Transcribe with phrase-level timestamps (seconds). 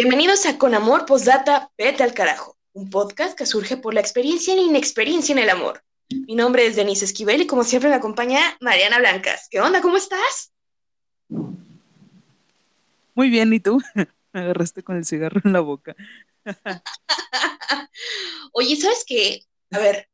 [0.00, 4.54] Bienvenidos a Con Amor Postdata Vete al Carajo, un podcast que surge por la experiencia
[4.54, 5.82] e inexperiencia en el amor.
[6.08, 9.48] Mi nombre es Denise Esquivel y como siempre me acompaña Mariana Blancas.
[9.50, 9.80] ¿Qué onda?
[9.80, 10.52] ¿Cómo estás?
[11.28, 13.82] Muy bien, ¿y tú?
[14.32, 15.96] Me agarraste con el cigarro en la boca.
[18.52, 19.42] Oye, ¿sabes qué?
[19.72, 20.08] A ver,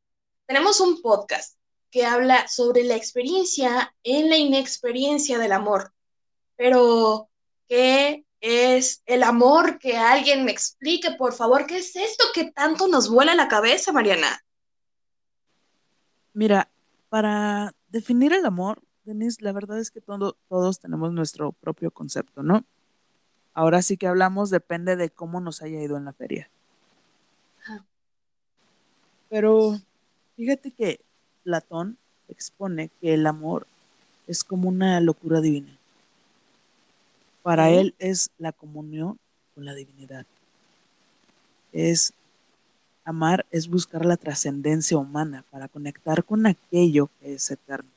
[0.47, 1.59] tenemos un podcast
[1.91, 5.93] que habla sobre la experiencia en la inexperiencia del amor.
[6.55, 7.29] Pero,
[7.69, 9.79] ¿qué es el amor?
[9.79, 13.91] Que alguien me explique, por favor, ¿qué es esto que tanto nos vuela la cabeza,
[13.91, 14.43] Mariana?
[16.33, 16.69] Mira,
[17.09, 22.65] para definir el amor, Denise, la verdad es que todos tenemos nuestro propio concepto, ¿no?
[23.53, 26.49] Ahora sí que hablamos, depende de cómo nos haya ido en la feria.
[29.29, 29.79] Pero
[30.35, 30.99] fíjate que
[31.43, 31.97] Platón
[32.27, 33.65] expone que el amor
[34.27, 35.77] es como una locura divina.
[37.45, 39.19] Para él es la comunión
[39.53, 40.25] con la divinidad.
[41.71, 42.11] Es
[43.03, 47.87] amar, es buscar la trascendencia humana para conectar con aquello que es eterno.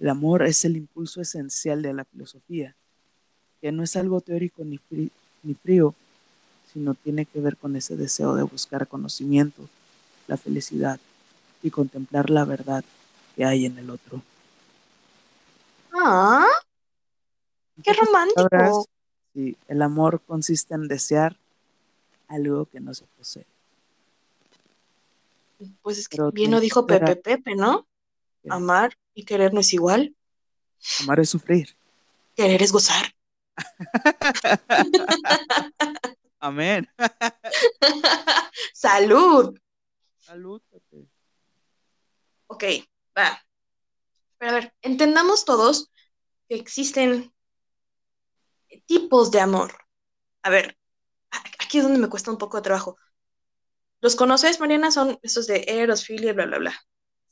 [0.00, 2.74] El amor es el impulso esencial de la filosofía,
[3.60, 4.80] que no es algo teórico ni,
[5.44, 5.94] ni frío,
[6.72, 9.68] sino tiene que ver con ese deseo de buscar conocimiento,
[10.26, 10.98] la felicidad
[11.62, 12.82] y contemplar la verdad
[13.36, 14.24] que hay en el otro.
[16.02, 16.46] ¡Ah!
[17.82, 18.86] ¡Qué romántico!
[19.32, 21.38] sí, el amor consiste en desear
[22.28, 23.46] algo que no se posee.
[25.82, 27.86] Pues es que bien lo dijo Pepe Pepe, ¿no?
[28.48, 30.14] Amar y querer no es igual.
[31.00, 31.76] Amar es sufrir.
[32.34, 33.14] Querer es gozar.
[36.40, 36.88] Amén.
[38.72, 39.58] Salud.
[40.20, 41.06] Salud, Pepe.
[42.46, 42.64] Ok,
[43.16, 43.44] va.
[44.40, 45.90] Pero a ver, entendamos todos
[46.48, 47.30] que existen
[48.86, 49.72] tipos de amor.
[50.42, 50.78] A ver,
[51.58, 52.96] aquí es donde me cuesta un poco de trabajo.
[54.00, 54.90] ¿Los conoces, Mariana?
[54.90, 56.74] Son esos de Eros, Filio, bla, bla, bla.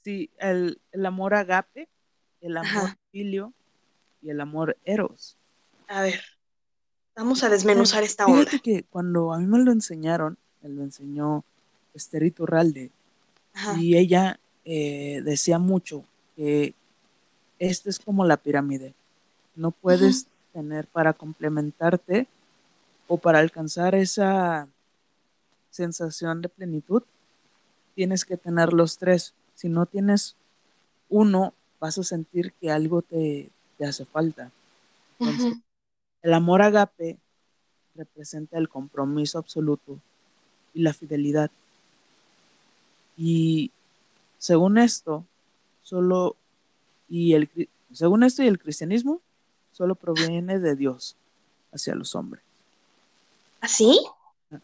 [0.05, 1.89] Sí, el, amor agape,
[2.43, 3.55] el amor filio
[4.21, 5.39] y el amor eros.
[5.89, 6.23] A ver,
[7.17, 8.45] vamos a desmenuzar esta onda.
[8.45, 11.43] Fíjate que cuando a mí me lo enseñaron, me lo enseñó
[11.95, 12.91] Esterito Ralde,
[13.79, 16.05] y ella eh, decía mucho
[16.37, 16.75] que
[17.59, 18.95] esta es como la pirámide.
[19.55, 22.27] No puedes tener para complementarte
[23.07, 24.69] o para alcanzar esa
[25.71, 27.03] sensación de plenitud,
[27.95, 29.35] tienes que tener los tres.
[29.55, 30.37] Si no tienes
[31.09, 34.51] uno, vas a sentir que algo te, hace falta.
[36.23, 37.19] el amor agape
[37.95, 39.99] representa el compromiso absoluto
[40.75, 41.51] y la fidelidad.
[43.17, 43.73] Y
[44.39, 45.25] según esto,
[45.83, 46.37] solo
[47.09, 47.49] y el,
[47.93, 49.21] según esto y el cristianismo,
[49.73, 51.17] solo proviene de Dios
[51.73, 52.43] hacia los hombres.
[53.61, 54.01] ¿Así?
[54.51, 54.61] ¿Ah,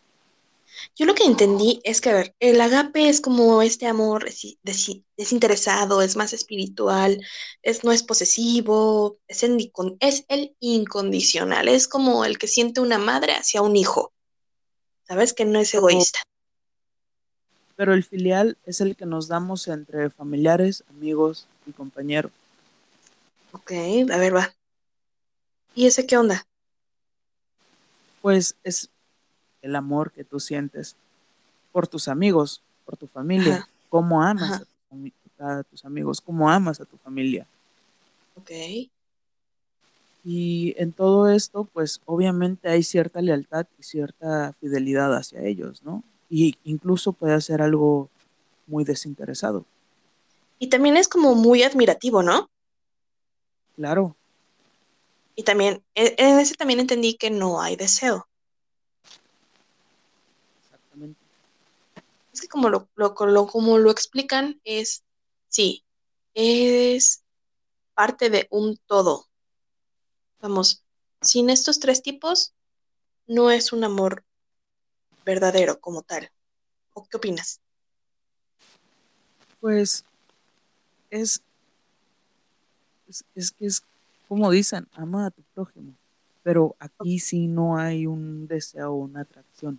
[0.97, 4.27] Yo lo que entendí es que, a ver, el agape es como este amor
[5.17, 7.21] desinteresado, es más espiritual,
[7.63, 13.33] es, no es posesivo, es, es el incondicional, es como el que siente una madre
[13.33, 14.13] hacia un hijo.
[15.07, 15.35] ¿Sabes?
[15.35, 16.21] Que no es egoísta.
[17.77, 22.33] Pero el filial es el que nos damos entre familiares, amigos y compañeros.
[23.53, 23.73] Ok,
[24.13, 24.55] a ver, va.
[25.75, 26.47] ¿Y ese qué onda?
[28.23, 28.91] Pues es
[29.63, 30.97] el amor que tú sientes
[31.73, 34.63] por tus amigos, por tu familia, cómo amas
[35.39, 37.47] a, tus amigos, cómo amas a tu familia.
[38.37, 38.51] Ok.
[40.25, 46.03] Y en todo esto, pues obviamente hay cierta lealtad y cierta fidelidad hacia ellos, ¿no?
[46.35, 48.09] y incluso puede ser algo
[48.67, 49.65] muy desinteresado.
[50.65, 52.51] Y también es como muy admirativo, ¿no?
[53.77, 54.17] Claro.
[55.35, 58.27] Y también, e, en ese también entendí que no hay deseo.
[60.63, 61.21] Exactamente.
[62.33, 65.05] Es que como lo, lo, como lo explican, es,
[65.49, 65.85] sí,
[66.33, 67.23] es
[67.93, 69.27] parte de un todo.
[70.41, 70.83] Vamos,
[71.21, 72.55] sin estos tres tipos,
[73.27, 74.25] no es un amor
[75.27, 76.31] verdadero como tal.
[76.95, 77.61] ¿O qué opinas?
[79.61, 80.07] Pues
[81.11, 81.43] es,
[83.35, 83.83] es, que es
[84.29, 85.93] como dicen, ama a tu prójimo,
[86.43, 89.79] pero aquí sí no hay un deseo o una atracción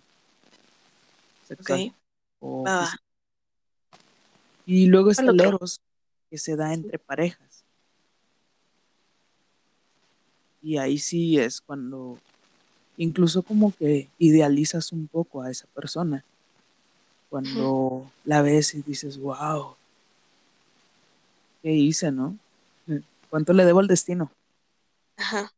[1.46, 1.92] sexual.
[4.66, 5.80] y luego está el eros
[6.30, 7.64] que se da entre parejas.
[10.62, 12.18] Y ahí sí es cuando
[12.96, 16.24] incluso como que idealizas un poco a esa persona.
[17.28, 19.76] Cuando la ves y dices, wow,
[21.66, 22.38] ¿qué hice, no?
[23.28, 24.30] ¿Cuánto le debo al destino?
[25.16, 25.52] Ajá.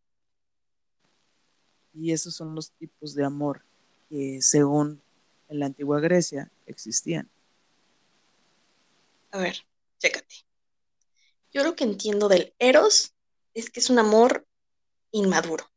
[1.92, 3.62] Y esos son los tipos de amor
[4.08, 5.02] que según
[5.50, 7.28] en la antigua Grecia existían.
[9.32, 9.58] A ver,
[9.98, 10.46] chécate.
[11.52, 13.12] Yo lo que entiendo del Eros
[13.52, 14.46] es que es un amor
[15.10, 15.70] inmaduro,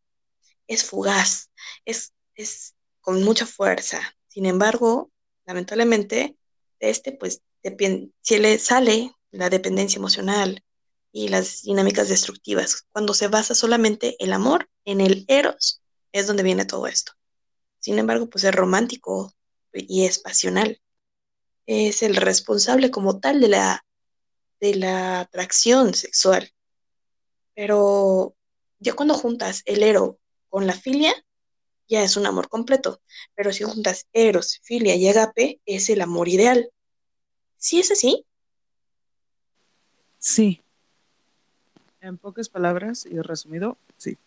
[0.66, 1.52] es fugaz,
[1.84, 4.00] es, es con mucha fuerza.
[4.30, 5.12] Sin embargo,
[5.46, 6.38] lamentablemente,
[6.80, 7.42] de este, pues,
[8.22, 10.64] si le sale la dependencia emocional
[11.12, 12.88] y las dinámicas destructivas.
[12.92, 15.82] Cuando se basa solamente el amor en el eros,
[16.12, 17.14] es donde viene todo esto.
[17.80, 19.34] Sin embargo, pues es romántico
[19.74, 20.82] y es pasional.
[21.66, 23.86] Es el responsable como tal de la,
[24.60, 26.52] de la atracción sexual.
[27.56, 28.36] Pero
[28.80, 30.20] ya cuando juntas el ero
[30.50, 31.14] con la filia,
[31.88, 33.02] ya es un amor completo.
[33.36, 36.72] Pero si juntas eros, filia y agape, es el amor ideal.
[37.58, 38.26] ¿Sí es así?
[40.22, 40.62] Sí.
[42.00, 44.18] En pocas palabras y resumido, sí.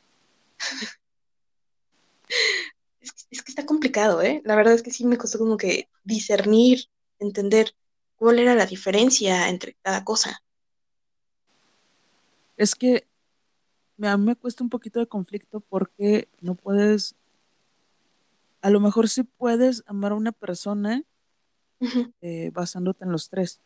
[3.00, 4.42] es, que está complicado, ¿eh?
[4.44, 6.86] La verdad es que sí me costó como que discernir,
[7.20, 7.74] entender
[8.16, 10.42] cuál era la diferencia entre cada cosa.
[12.56, 13.06] Es que
[14.02, 17.14] a mí me cuesta un poquito de conflicto porque no puedes,
[18.62, 21.04] a lo mejor sí puedes amar a una persona
[22.20, 23.60] eh, basándote en los tres,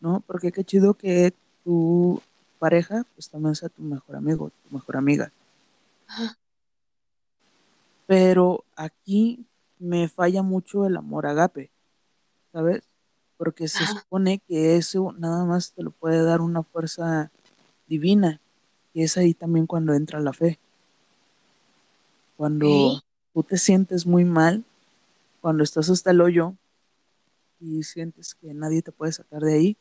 [0.00, 0.20] ¿no?
[0.26, 1.32] Porque qué chido que
[1.66, 2.22] tu
[2.60, 5.32] pareja pues también sea tu mejor amigo, tu mejor amiga.
[8.06, 9.44] Pero aquí
[9.80, 11.70] me falla mucho el amor agape,
[12.52, 12.84] ¿sabes?
[13.36, 17.32] Porque se supone que eso nada más te lo puede dar una fuerza
[17.88, 18.40] divina.
[18.94, 20.58] Y es ahí también cuando entra la fe.
[22.36, 23.02] Cuando
[23.34, 24.64] tú te sientes muy mal,
[25.40, 26.54] cuando estás hasta el hoyo
[27.60, 29.76] y sientes que nadie te puede sacar de ahí,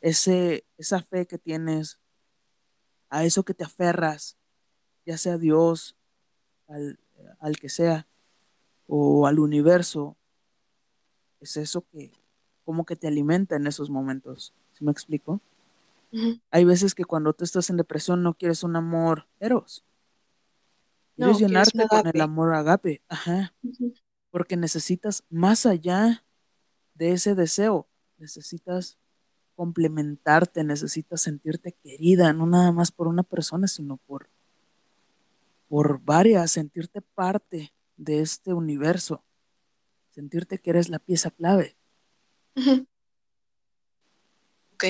[0.00, 1.98] ese, esa fe que tienes,
[3.10, 4.36] a eso que te aferras,
[5.06, 5.96] ya sea Dios,
[6.66, 6.98] al,
[7.40, 8.06] al que sea,
[8.86, 10.16] o al universo,
[11.40, 12.12] es eso que
[12.64, 14.52] como que te alimenta en esos momentos.
[14.72, 15.40] ¿Sí me explico?
[16.50, 19.84] Hay veces que cuando tú estás en depresión no quieres un amor eros.
[21.16, 23.02] Quieres llenarte con el amor agape.
[23.08, 23.54] Ajá.
[24.30, 26.24] Porque necesitas más allá
[26.94, 27.88] de ese deseo.
[28.18, 28.98] Necesitas
[29.58, 34.30] complementarte, necesitas sentirte querida, no nada más por una persona, sino por,
[35.68, 39.24] por varias, sentirte parte de este universo,
[40.10, 41.76] sentirte que eres la pieza clave.
[44.74, 44.84] Ok,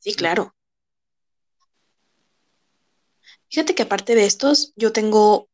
[0.00, 0.54] sí, claro.
[3.48, 5.48] Fíjate que aparte de estos, yo tengo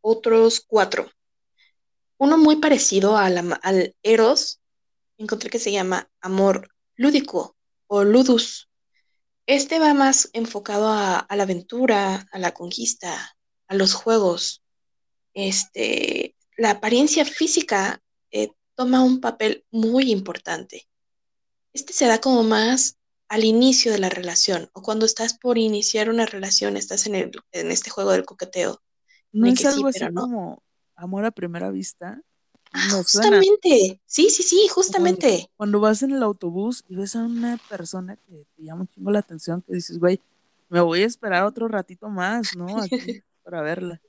[0.00, 1.10] otros cuatro.
[2.16, 4.62] Uno muy parecido al, al Eros,
[5.18, 7.54] encontré que se llama amor lúdico
[7.94, 8.70] o ludus.
[9.46, 13.36] Este va más enfocado a, la aventura, a la conquista,
[13.68, 14.62] a los juegos.
[15.34, 20.88] Este, la apariencia física eh, toma un papel muy importante.
[21.74, 22.96] Este se da como más
[23.28, 27.30] al inicio de la relación o cuando estás por iniciar una relación, estás en, el,
[27.50, 28.82] en este juego del coqueteo.
[29.32, 30.62] ¿No es algo así como
[30.96, 32.22] amor a primera vista?
[32.90, 35.50] Justamente, sí, sí, sí, justamente.
[35.56, 39.10] Cuando, vas en el autobús y ves a una persona que te llama un chingo
[39.10, 40.20] la atención, que dices, güey,
[40.68, 42.80] me voy a esperar otro ratito más, ¿no?
[42.80, 42.96] Aquí
[43.44, 44.00] para verla.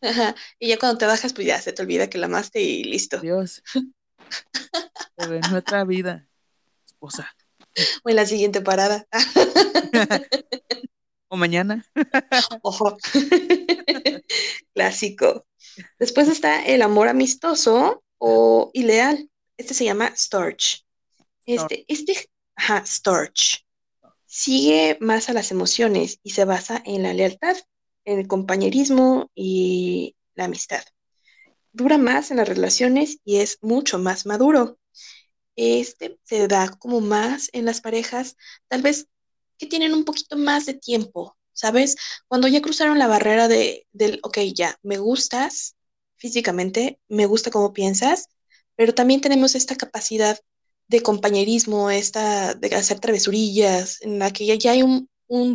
[0.00, 0.34] Ajá.
[0.58, 3.20] Y ya cuando te bajas, pues ya se te olvida que la amaste y listo.
[3.20, 3.62] Dios.
[5.16, 6.28] Pero en otra vida,
[6.86, 7.34] esposa.
[8.04, 9.06] O en la siguiente parada.
[11.28, 11.84] o mañana.
[12.62, 12.96] Ojo.
[14.72, 15.46] Clásico.
[15.98, 19.30] Después está el amor amistoso, o ideal.
[19.58, 20.86] Este se llama Storch.
[21.44, 23.66] Este, este, ajá, Storch.
[24.24, 27.56] Sigue más a las emociones y se basa en la lealtad,
[28.06, 30.82] en el compañerismo y la amistad.
[31.72, 34.78] Dura más en las relaciones y es mucho más maduro.
[35.54, 38.36] Este se da como más en las parejas,
[38.68, 39.06] tal vez
[39.58, 41.96] que tienen un poquito más de tiempo, ¿sabes?
[42.26, 45.76] Cuando ya cruzaron la barrera de, del, ok, ya, me gustas,
[46.24, 48.30] físicamente, me gusta cómo piensas,
[48.76, 50.38] pero también tenemos esta capacidad
[50.88, 55.06] de compañerismo, esta de hacer travesurillas, en la que ya, hay un,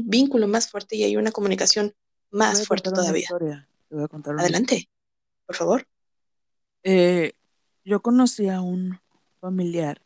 [0.05, 1.95] vínculo más fuerte y hay una comunicación
[2.29, 3.27] más fuerte todavía.
[3.89, 4.87] voy a contar Adelante,
[5.47, 5.87] por favor.
[6.83, 7.33] Eh,
[7.83, 8.99] yo conocí a un
[9.41, 9.99] familiar,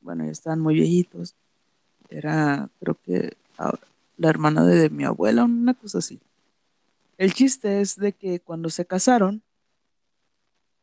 [0.00, 1.34] bueno, ya estaban muy viejitos,
[2.08, 3.36] era creo que
[4.16, 6.18] la hermana de mi abuela, una cosa así.
[7.18, 9.42] El chiste es de que cuando se casaron,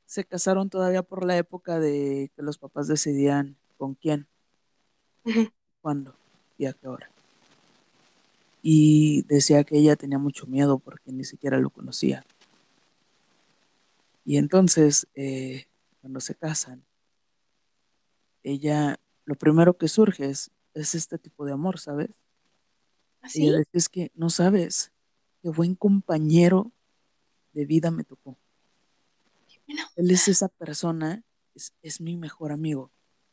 [0.06, 4.28] se casaron todavía por la época de que los papás decidían con quién,
[5.82, 6.16] cuándo
[6.58, 7.10] y a qué hora.
[8.62, 12.24] Y decía que ella tenía mucho miedo porque ni siquiera lo conocía.
[14.24, 15.66] Y entonces, eh,
[16.02, 16.84] cuando se casan,
[18.44, 22.10] ella, lo primero que surge es, este tipo de amor, ¿sabes?
[23.22, 24.92] ¿Ah, ella dice, es que no sabes
[25.42, 26.72] qué buen compañero
[27.54, 28.38] de vida me tocó.
[29.96, 32.92] Él es esa persona, es, es mi mejor amigo.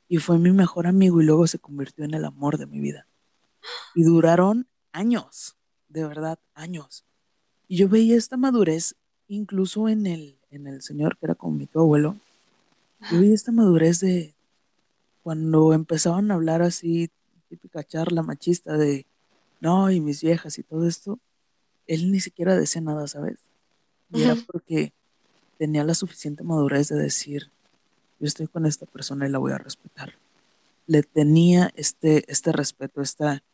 [0.09, 3.07] Y fue mi mejor amigo y luego se convirtió en el amor de mi vida.
[3.95, 5.57] Y duraron años,
[5.89, 7.05] de verdad, años.
[7.69, 8.97] Y yo veía esta madurez
[9.29, 12.17] incluso en el, en el señor que era como mi abuelo.
[13.11, 14.35] Yo veía esta madurez de
[15.23, 17.11] cuando empezaban a hablar así,
[17.49, 19.07] típica charla machista de
[19.61, 21.21] no, y mis viejas y todo esto,
[21.87, 23.39] él ni siquiera decía nada, ¿sabes?
[24.13, 24.93] Y era porque
[25.63, 27.53] tenía la suficiente madurez de decir,
[28.19, 30.15] yo estoy con esta persona y la voy a respetar.
[30.89, 33.45] Le tenía este, este respeto, esta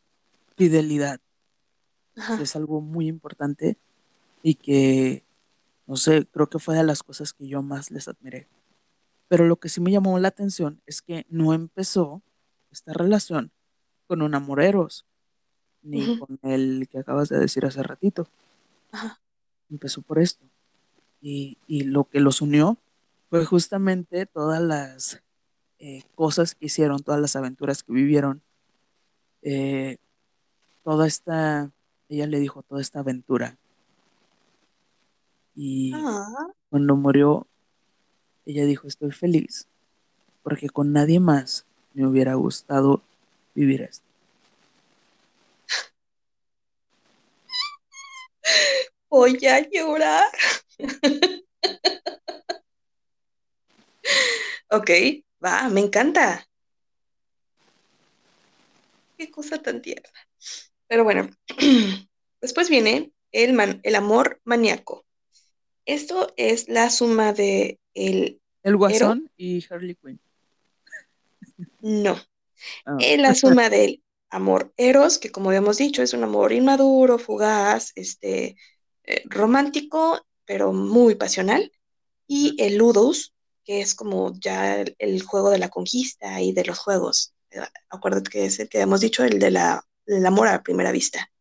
[0.57, 1.21] fidelidad.
[2.41, 3.77] Es algo muy importante
[4.41, 5.23] y que,
[5.85, 8.47] no sé, creo que fue de las cosas que yo más les admiré.
[9.27, 12.23] Pero lo que sí me llamó la atención es que no empezó
[12.71, 13.51] esta relación
[14.07, 15.05] con un amoreros,
[15.83, 18.27] ni con el que acabas de decir hace ratito.
[19.69, 20.48] Empezó por esto.
[21.21, 22.77] Y, lo que los unió
[23.29, 25.21] fue justamente todas las
[25.79, 28.41] eh, cosas que hicieron, todas las aventuras que vivieron,
[29.41, 29.97] eh,
[30.83, 31.71] toda esta,
[32.07, 33.57] ella le dijo, toda esta aventura.
[35.55, 36.47] Y ah.
[36.69, 37.47] cuando murió,
[38.45, 39.67] ella dijo, estoy feliz,
[40.41, 43.01] porque con nadie más me hubiera gustado
[43.53, 44.09] vivir esto.
[49.09, 50.29] Voy a llorar.
[54.71, 54.89] ok,
[55.43, 56.47] va, me encanta.
[59.17, 60.09] Qué cosa tan tierna.
[60.87, 61.29] Pero bueno,
[62.41, 65.05] después viene el, man, el amor maníaco.
[65.85, 68.39] Esto es la suma de el...
[68.63, 70.19] El guasón y Harley Quinn.
[71.81, 72.17] No.
[72.85, 72.97] Ah.
[72.99, 77.91] Es la suma del amor eros, que como habíamos dicho, es un amor inmaduro, fugaz,
[77.95, 78.57] este,
[79.03, 81.71] eh, romántico, pero muy pasional.
[82.25, 86.79] Y el ludus, que es como ya el, juego de la conquista y de los
[86.79, 87.35] juegos.
[87.51, 90.91] Eh, acuérdate que es el que hemos dicho, el de la, del amor a primera
[90.91, 91.31] vista.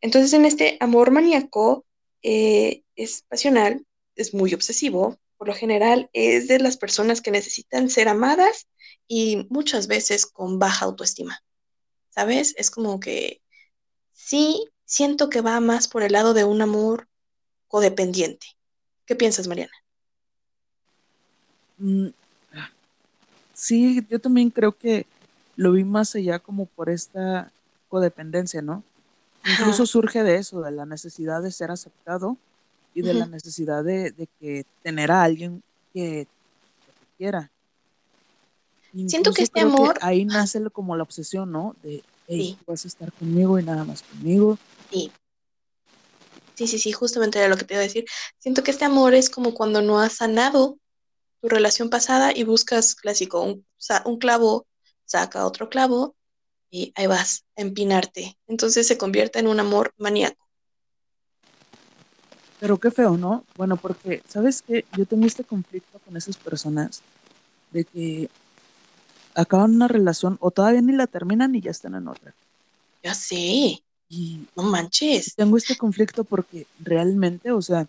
[0.00, 1.84] Entonces, en este amor maníaco,
[2.22, 3.84] eh, es pasional,
[4.14, 8.68] es muy obsesivo, por lo general es de las personas que necesitan ser amadas
[9.08, 11.42] y muchas veces con baja autoestima.
[12.10, 12.54] ¿Sabes?
[12.56, 13.42] Es como que
[14.12, 17.09] sí, siento que va más por el lado de un amor
[17.70, 18.48] codependiente.
[19.06, 19.72] ¿Qué piensas, Mariana?
[21.78, 22.08] Mm,
[23.54, 25.06] sí, yo también creo que
[25.56, 27.50] lo vi más allá como por esta
[27.88, 28.82] codependencia, ¿no?
[29.44, 32.36] Incluso surge de eso, de la necesidad de ser aceptado
[32.92, 35.62] y de la necesidad de, que tener a alguien
[35.94, 37.50] que, te quiera.
[39.06, 39.96] Siento que este amor...
[40.02, 41.76] ahí nace como la obsesión, ¿no?
[41.82, 44.58] De, hey, vas a estar conmigo y nada más conmigo.
[44.90, 45.10] Sí.
[46.60, 48.04] Sí, sí, sí, justamente era lo que te iba a decir.
[48.36, 50.78] Siento que este amor es como cuando no has sanado
[51.40, 53.64] tu relación pasada y buscas, clásico, un,
[54.04, 54.66] un clavo
[55.06, 56.14] saca otro clavo
[56.70, 58.36] y ahí vas, a empinarte.
[58.46, 60.46] Entonces se convierte en un amor maníaco.
[62.60, 63.42] Pero qué feo, ¿no?
[63.56, 64.84] Bueno, porque, ¿sabes qué?
[64.98, 67.00] Yo tengo este conflicto con esas personas
[67.70, 68.28] de que
[69.34, 72.34] acaban una relación o todavía ni la terminan y ya están en otra.
[73.02, 73.82] Ya sé.
[74.12, 75.36] Y no manches.
[75.36, 77.86] Tengo este conflicto porque realmente, o sea,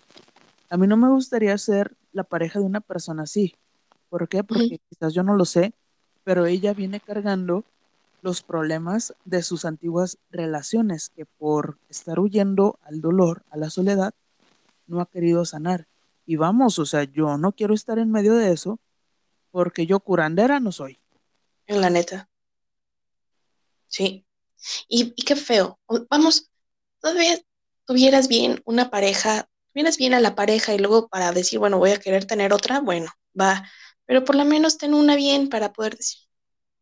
[0.69, 3.55] a mí no me gustaría ser la pareja de una persona así.
[4.07, 4.43] ¿Por qué?
[4.43, 5.73] Porque quizás yo no lo sé,
[6.23, 7.65] pero ella viene cargando
[8.21, 14.13] los problemas de sus antiguas relaciones que por estar huyendo al dolor, a la soledad,
[14.85, 15.87] no ha querido sanar.
[16.27, 18.79] Y vamos, o sea, yo no quiero estar en medio de eso
[19.49, 20.99] porque yo curandera no soy.
[21.65, 22.29] En la neta.
[23.87, 24.23] Sí.
[24.87, 25.79] Y, qué feo.
[26.09, 26.49] Vamos,
[26.99, 27.39] todavía
[27.85, 31.91] tuvieras bien una pareja, tuvieras bien a la pareja y luego para decir, bueno, voy
[31.91, 33.67] a querer tener otra, bueno, va.
[34.05, 36.19] Pero por lo menos ten una bien para poder decir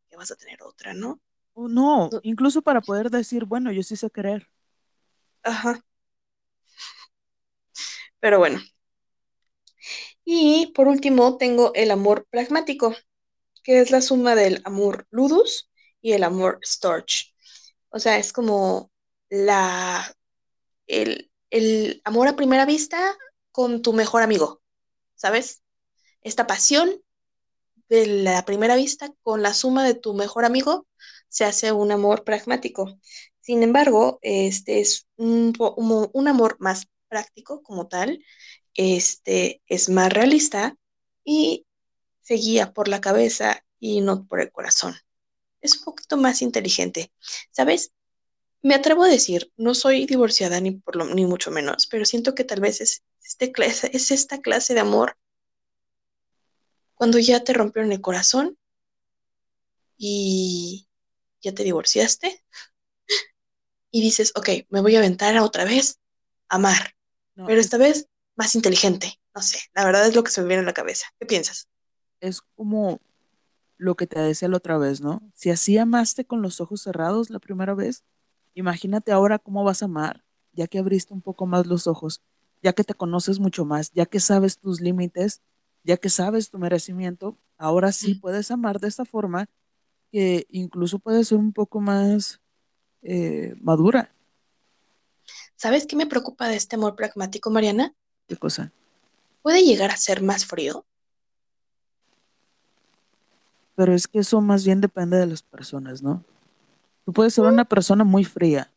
[0.09, 1.21] que vas a tener otra, ¿no?
[1.55, 4.47] no, incluso para poder decir, bueno, yo sí sé querer.
[5.43, 5.81] Ajá.
[8.19, 8.59] Pero bueno.
[10.23, 12.95] Y por último tengo el amor pragmático,
[13.63, 15.69] que es la suma del amor ludus
[16.01, 17.28] y el amor storch.
[17.89, 18.91] O sea, es como
[19.29, 20.15] la
[20.87, 23.17] el, el amor a primera vista
[23.51, 24.61] con tu mejor amigo,
[25.15, 25.63] ¿sabes?
[26.21, 27.01] Esta pasión
[27.89, 30.87] de la primera vista con la suma de tu mejor amigo
[31.27, 32.99] se hace un amor pragmático.
[33.41, 38.23] Sin embargo, este es un, un amor más práctico como tal,
[38.75, 40.77] este es más realista
[41.23, 41.65] y
[42.21, 44.95] se guía por la cabeza y no por el corazón.
[45.61, 47.11] Es un poquito más inteligente.
[47.51, 47.91] ¿Sabes?
[48.61, 52.35] Me atrevo a decir, no soy divorciada ni por lo, ni mucho menos, pero siento
[52.35, 55.17] que tal vez es, este clase, es esta clase de amor
[56.99, 58.57] cuando ya te rompieron el corazón
[59.97, 60.89] y
[61.41, 62.43] ya te divorciaste
[63.91, 65.99] y dices, ok, me voy a aventar otra vez
[66.49, 66.95] a amar,
[67.45, 69.17] pero esta vez más inteligente.
[69.33, 71.07] No sé, la verdad es lo que se me viene a la cabeza.
[71.19, 71.69] ¿Qué piensas?
[72.19, 72.99] Es como
[73.79, 75.23] lo que te decía la otra vez, ¿no?
[75.33, 78.03] Si así amaste con los ojos cerrados la primera vez,
[78.53, 82.21] imagínate ahora cómo vas a amar, ya que abriste un poco más los ojos,
[82.61, 85.41] ya que te conoces mucho más, ya que sabes tus límites,
[85.85, 89.49] ya que sabes tu merecimiento, ahora sí puedes amar de esta forma
[90.11, 92.41] que incluso puede ser un poco más
[93.01, 94.13] eh, madura.
[95.55, 97.93] ¿Sabes qué me preocupa de este amor pragmático, Mariana?
[98.27, 98.73] ¿Qué cosa?
[99.41, 100.85] ¿Puede llegar a ser más frío?
[103.79, 106.25] Pero es que eso más bien depende de las personas, ¿no?
[107.05, 108.73] Tú puedes ser una persona muy fría.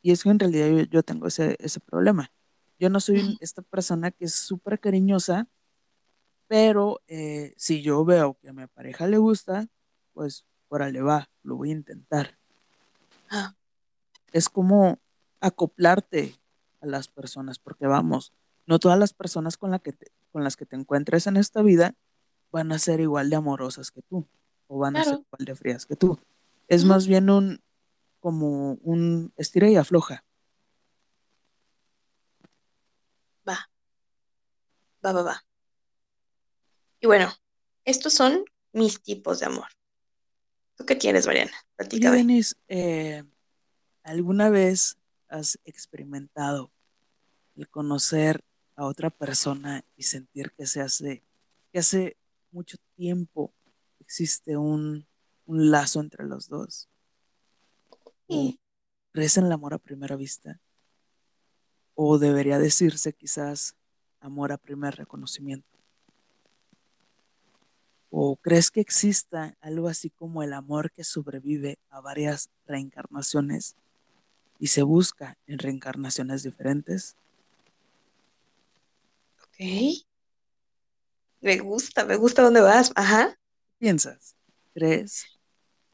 [0.00, 2.32] Y es que en realidad yo, tengo ese, ese, problema.
[2.78, 5.46] Yo no soy esta persona que es súper cariñosa,
[6.46, 9.68] pero eh, si yo veo que a mi pareja le gusta,
[10.14, 12.38] pues órale va, lo voy a intentar.
[13.28, 13.54] Ah.
[14.32, 15.00] Es como
[15.38, 16.34] acoplarte
[16.80, 18.32] a las personas, porque vamos,
[18.64, 19.94] no todas las personas con, la que
[20.32, 21.94] con las que te encuentres en esta vida
[22.54, 24.28] van a ser igual de amorosas que tú,
[24.68, 26.20] o van a ser igual de frías que tú.
[26.68, 27.60] Es más bien un,
[28.20, 30.24] como un estira y afloja.
[33.46, 33.68] Va,
[35.04, 35.44] va, va, va.
[37.00, 37.32] Y bueno,
[37.84, 39.66] estos son mis tipos de amor.
[40.76, 41.52] ¿Tú qué tienes, Mariana?
[41.90, 43.24] Denis, eh,
[44.04, 46.70] ¿alguna vez has experimentado
[47.56, 48.44] el conocer
[48.76, 51.24] a otra persona y sentir que se hace,
[51.72, 52.16] que hace
[52.54, 53.52] mucho tiempo
[53.98, 55.06] existe un,
[55.46, 56.88] lazo entre los dos?
[58.28, 58.58] Sí.
[59.12, 60.60] ¿Crees en el amor a primera vista?
[61.94, 63.76] ¿O debería decirse quizás
[64.20, 65.68] amor a primer reconocimiento?
[68.08, 73.76] ¿O crees que exista algo así como el amor que sobrevive a varias reencarnaciones
[74.58, 77.16] y se busca en reencarnaciones diferentes?
[79.42, 80.04] Ok.
[81.44, 82.90] Me gusta, me gusta dónde vas.
[82.94, 83.38] Ajá.
[83.76, 84.34] ¿Piensas?
[84.72, 85.26] ¿Crees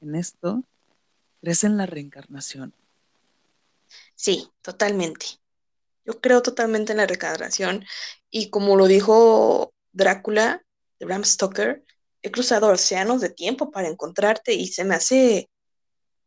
[0.00, 0.62] en esto?
[1.40, 2.72] ¿Crees en la reencarnación?
[4.14, 5.26] Sí, totalmente.
[6.04, 7.84] Yo creo totalmente en la reencarnación
[8.30, 10.64] y como lo dijo Drácula
[11.00, 11.84] de Bram Stoker,
[12.22, 15.50] he cruzado océanos de tiempo para encontrarte y se me hace,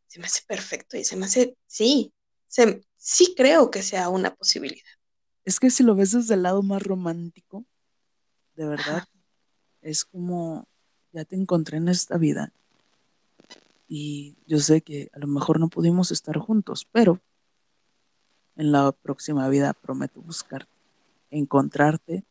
[0.06, 2.12] se me hace perfecto y se me hace, sí,
[2.98, 4.84] sí creo que sea una posibilidad.
[5.46, 7.64] Es que si lo ves desde el lado más romántico,
[8.54, 9.08] de verdad,
[9.84, 10.66] es como,
[11.12, 12.52] ya te encontré en esta vida
[13.86, 17.20] y yo sé que a lo mejor no pudimos estar juntos, pero
[18.56, 20.72] en la próxima vida prometo buscarte,
[21.30, 22.24] encontrarte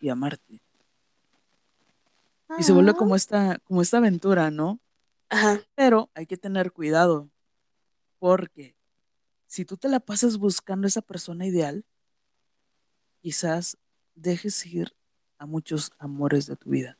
[0.00, 0.60] y amarte.
[2.58, 4.78] Y se vuelve como esta, como esta aventura, ¿no?
[5.28, 5.60] Ajá.
[5.74, 7.28] Pero hay que tener cuidado,
[8.18, 8.74] porque
[9.46, 11.84] si tú te la pasas buscando esa persona ideal,
[13.20, 13.76] quizás
[14.14, 14.94] dejes ir
[15.38, 16.98] a muchos amores de tu vida,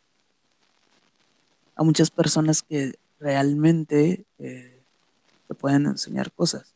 [1.75, 4.83] a muchas personas que realmente eh,
[5.49, 6.75] te pueden enseñar cosas.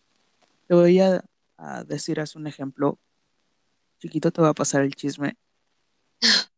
[0.67, 1.25] Te voy a,
[1.57, 2.99] a decir, haz un ejemplo,
[3.99, 5.37] chiquito te va a pasar el chisme.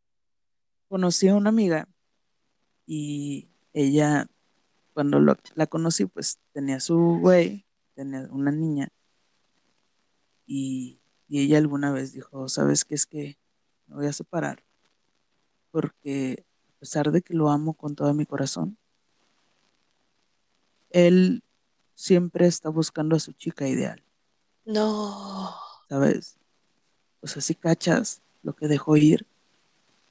[0.89, 1.89] Conocí a una amiga
[2.87, 4.29] y ella,
[4.93, 8.89] cuando la conocí, pues tenía su güey, tenía una niña.
[10.47, 13.39] Y, ella alguna vez dijo, ¿sabes qué es que
[13.87, 14.63] me voy a separar?
[15.73, 18.79] Porque a pesar de que lo amo con todo mi corazón,
[20.91, 21.43] él
[21.97, 24.05] siempre está buscando a su chica ideal.
[24.65, 25.53] No.
[25.89, 26.39] ¿Sabes?
[27.21, 29.27] O sea, si cachas lo que dejó ir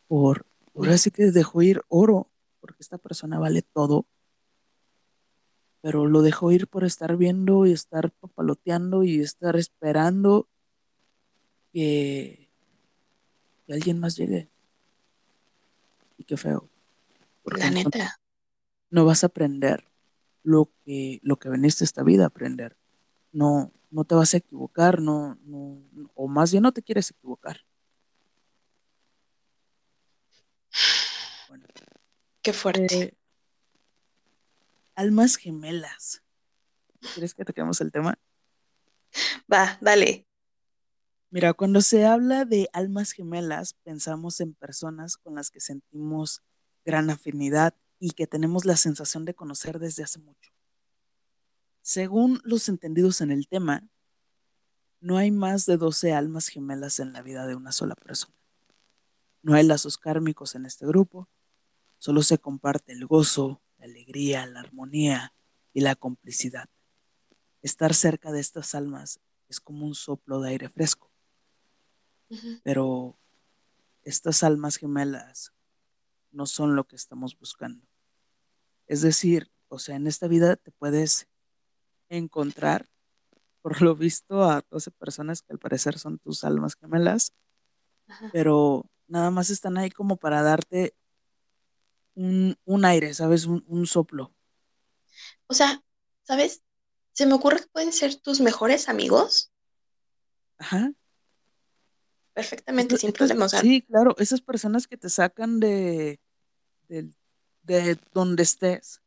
[0.08, 0.46] por,
[0.76, 2.28] ahora sí que dejó ir oro
[2.60, 4.06] porque esta persona vale todo,
[5.82, 10.48] pero lo dejó ir por estar viendo y estar papaloteando y estar esperando
[11.74, 12.50] que,
[13.68, 14.50] alguien más llegue.
[16.24, 16.70] Qué feo.
[17.44, 18.20] Porque La neta.
[18.90, 19.86] No, vas a aprender
[20.44, 22.78] lo que, lo que veniste esta vida a aprender.
[23.32, 25.82] No, no te vas a equivocar, no, no,
[26.16, 27.62] o más bien no te quieres equivocar.
[32.42, 33.02] Qué fuerte.
[33.02, 33.18] Eh,
[34.96, 36.24] almas gemelas.
[37.14, 38.18] ¿Quieres que toquemos el tema?
[39.52, 40.26] Va, dale.
[41.34, 46.42] Mira, cuando se habla de almas gemelas, pensamos en personas con las que sentimos
[46.84, 50.52] gran afinidad y que tenemos la sensación de conocer desde hace mucho.
[51.82, 53.88] Según los entendidos en el tema,
[55.00, 58.36] no hay más de 12 almas gemelas en la vida de una sola persona.
[59.42, 61.30] No hay lazos kármicos en este grupo,
[61.98, 65.34] solo se comparte el gozo, la alegría, la armonía
[65.74, 66.68] y la complicidad.
[67.62, 71.11] Estar cerca de estas almas es como un soplo de aire fresco
[72.64, 73.18] pero
[74.04, 75.54] estas almas gemelas
[76.32, 77.86] no son lo que estamos buscando.
[78.88, 81.28] Es decir, o sea, en esta vida te puedes
[82.10, 82.90] encontrar,
[83.62, 87.34] por lo visto, a 12 personas que al parecer son tus almas gemelas,
[88.34, 90.96] pero nada más están ahí como para darte
[92.16, 93.46] un, aire, ¿sabes?
[93.46, 94.34] Un, un, soplo.
[95.48, 95.82] O sea,
[96.24, 96.62] ¿sabes?
[97.14, 99.52] Se me ocurre que pueden ser tus mejores amigos.
[100.58, 100.92] Ajá
[102.34, 103.50] perfectamente, sin problema.
[103.50, 106.20] sí, claro, esas personas que te sacan de,
[106.88, 109.02] de, donde estés.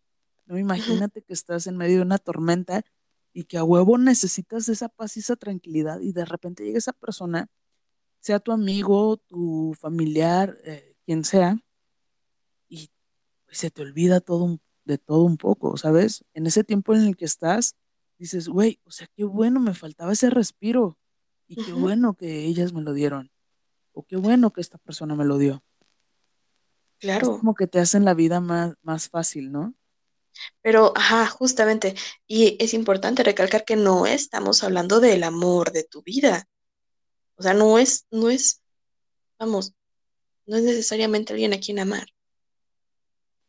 [0.47, 0.59] ¿no?
[0.59, 2.83] Imagínate que estás en medio de una tormenta
[3.33, 6.93] y que a huevo necesitas esa paz y esa tranquilidad y de repente llega esa
[6.93, 7.49] persona,
[8.21, 11.59] sea tu amigo, tu familiar, eh, quien sea,
[12.69, 12.91] y
[13.47, 16.25] pues, se te olvida todo de todo un poco, ¿sabes?
[16.35, 17.77] En ese tiempo en el que estás,
[18.19, 20.99] dices, güey, o sea, qué bueno, me faltaba ese respiro.
[21.47, 23.31] Y qué bueno que ellas me lo dieron.
[23.93, 25.63] O qué bueno que esta persona me lo dio.
[26.99, 27.39] Claro.
[27.39, 29.75] como que te hacen la vida más, más fácil, ¿no?
[30.63, 31.95] Pero, ajá, justamente.
[32.27, 36.49] Y es importante recalcar que no estamos hablando del amor de tu vida.
[37.37, 38.63] O sea, no es, no es,
[39.39, 39.75] vamos,
[40.47, 42.07] no es necesariamente alguien a quien amar.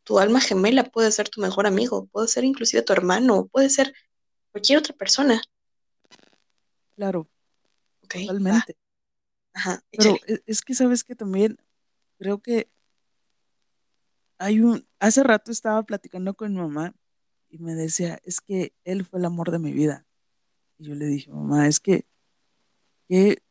[0.03, 3.93] Tu alma gemela puede ser tu mejor amigo, puede ser inclusive tu hermano, puede ser
[4.51, 5.41] cualquier otra persona.
[6.95, 7.27] Claro.
[8.07, 8.77] Totalmente.
[9.91, 11.57] Pero e, es que sabes que también
[12.17, 12.69] creo que
[14.37, 16.93] hay un, hace rato estaba platicando con mi mamá
[17.49, 20.05] y me decía, es que él fue el amor de mi vida.
[20.77, 22.05] Y yo le dije, mamá, es que,
[23.07, 23.41] que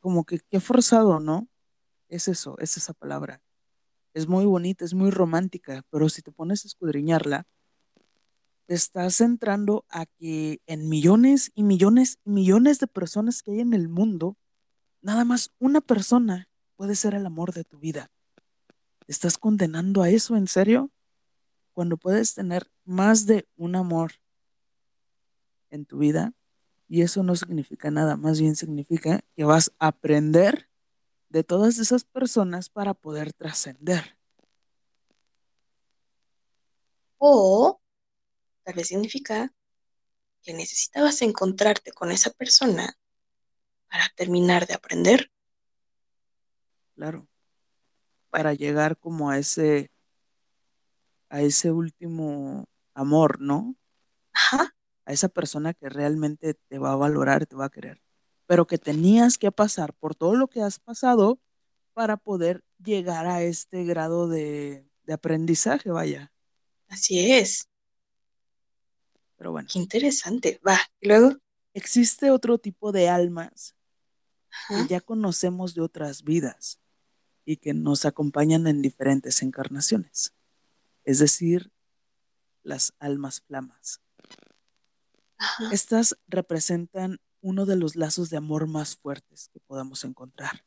[0.00, 1.48] como que qué forzado, ¿no?
[2.08, 3.42] Es eso, es esa palabra.
[4.14, 7.46] Es muy bonita, es muy romántica, pero si te pones a escudriñarla,
[8.70, 13.58] te estás centrando a que en millones y millones y millones de personas que hay
[13.58, 14.36] en el mundo,
[15.02, 18.12] nada más una persona puede ser el amor de tu vida.
[19.04, 20.88] ¿Te estás condenando a eso en serio?
[21.72, 24.12] Cuando puedes tener más de un amor
[25.70, 26.32] en tu vida,
[26.86, 30.68] y eso no significa nada, más bien significa que vas a aprender
[31.28, 34.16] de todas esas personas para poder trascender.
[37.18, 37.80] O
[38.70, 39.52] tal vez significa
[40.42, 42.96] que necesitabas encontrarte con esa persona
[43.90, 45.28] para terminar de aprender.
[46.94, 47.26] Claro.
[48.30, 49.90] Para llegar como a ese
[51.30, 53.74] a ese último amor, ¿no?
[54.32, 54.72] Ajá.
[55.04, 58.00] A esa persona que realmente te va a valorar, te va a querer.
[58.46, 61.40] Pero que tenías que pasar por todo lo que has pasado
[61.92, 66.32] para poder llegar a este grado de, de aprendizaje, vaya.
[66.86, 67.69] Así es.
[69.40, 69.68] Pero bueno.
[69.72, 70.60] Qué interesante.
[70.66, 71.34] Va, y luego.
[71.72, 73.74] Existe otro tipo de almas
[74.68, 76.78] que ya conocemos de otras vidas
[77.46, 80.34] y que nos acompañan en diferentes encarnaciones.
[81.04, 81.72] Es decir,
[82.64, 84.02] las almas flamas.
[85.72, 90.66] Estas representan uno de los lazos de amor más fuertes que podamos encontrar.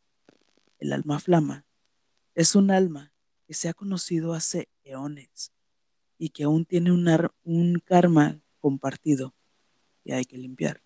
[0.80, 1.64] El alma flama
[2.34, 3.14] es un alma
[3.46, 5.52] que se ha conocido hace eones
[6.18, 9.36] y que aún tiene un karma compartido
[10.06, 10.82] y hay que limpiar.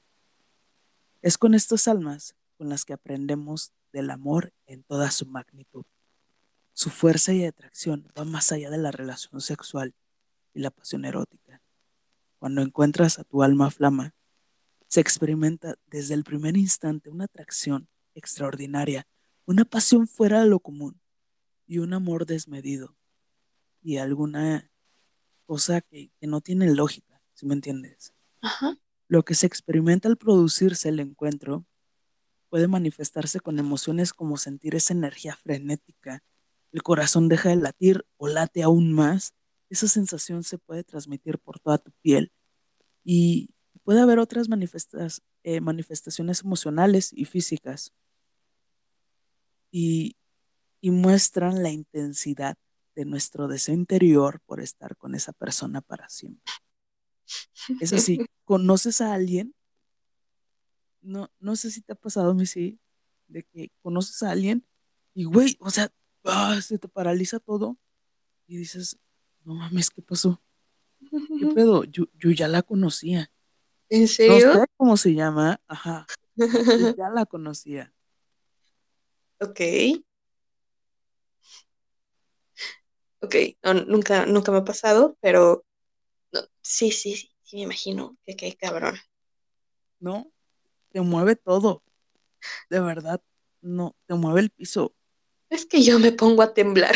[1.21, 5.85] Es con estas almas con las que aprendemos del amor en toda su magnitud.
[6.73, 9.93] Su fuerza y atracción va más allá de la relación sexual
[10.55, 11.61] y la pasión erótica.
[12.39, 14.15] Cuando encuentras a tu alma flama,
[14.87, 19.05] se experimenta desde el primer instante una atracción extraordinaria,
[19.45, 20.99] una pasión fuera de lo común
[21.67, 22.95] y un amor desmedido
[23.83, 24.71] y alguna
[25.45, 28.15] cosa que, que no tiene lógica si me entiendes?
[29.07, 31.65] Lo que se experimenta al producirse el encuentro
[32.49, 36.23] puede manifestarse con emociones como sentir esa energía frenética,
[36.71, 39.35] el corazón deja de latir o late aún más,
[39.69, 42.31] esa sensación se puede transmitir por toda tu piel
[43.03, 43.51] y
[43.83, 44.47] puede haber otras
[45.43, 47.93] eh, manifestaciones emocionales y físicas
[49.69, 50.17] y,
[50.81, 52.57] y muestran la intensidad
[52.95, 56.51] de nuestro deseo interior por estar con esa persona para siempre.
[57.79, 59.53] Es así, conoces a alguien,
[61.01, 62.79] no, no sé si te ha pasado, Missy,
[63.27, 64.65] de que conoces a alguien
[65.13, 65.91] y, güey, o sea,
[66.25, 67.77] ah, se te paraliza todo
[68.45, 68.99] y dices,
[69.43, 70.41] no mames, ¿qué pasó?
[70.99, 71.07] ¿Qué
[71.55, 71.83] pedo?
[71.85, 73.31] Yo, yo ya la conocía.
[73.89, 74.53] ¿En serio?
[74.53, 76.05] No sé cómo se llama, ajá.
[76.35, 76.37] Yo
[76.97, 77.93] ya la conocía.
[79.39, 79.61] Ok.
[83.19, 83.35] Ok,
[83.87, 85.65] nunca, nunca me ha pasado, pero
[86.61, 88.97] sí, sí, sí, sí, me imagino que qué cabrón.
[89.99, 90.31] No,
[90.91, 91.83] te mueve todo.
[92.69, 93.21] De verdad,
[93.61, 94.95] no, te mueve el piso.
[95.49, 96.95] Es que yo me pongo a temblar.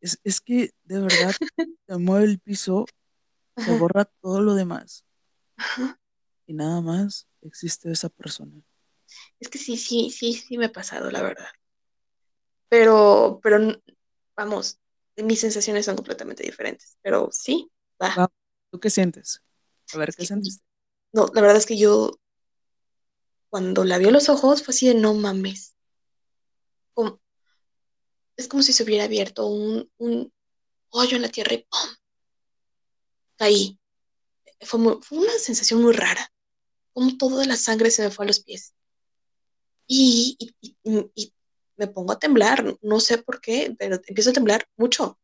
[0.00, 1.32] Es, es que de verdad
[1.86, 2.86] te mueve el piso,
[3.56, 5.04] se borra todo lo demás.
[6.44, 8.62] Y nada más existe esa persona.
[9.38, 11.48] Es que sí, sí, sí, sí me ha pasado, la verdad.
[12.68, 13.80] Pero, pero,
[14.34, 14.80] vamos,
[15.16, 16.96] mis sensaciones son completamente diferentes.
[17.02, 17.70] Pero sí,
[18.00, 18.30] va.
[18.70, 19.42] ¿Tú qué sientes?
[19.92, 20.60] A ver, ¿qué sientes?
[21.12, 22.18] No, la verdad es que yo,
[23.50, 25.74] cuando la vi a los ojos, fue así de no mames.
[28.36, 30.32] es como si se hubiera abierto un, un
[30.90, 31.96] hoyo en la tierra y ¡pum!
[33.36, 33.78] Caí.
[34.60, 36.32] Fue, fue una sensación muy rara.
[36.92, 38.74] Como toda la sangre se me fue a los pies.
[39.86, 40.38] Y,
[41.76, 45.18] me pongo a temblar, no sé por qué, pero empiezo a temblar mucho.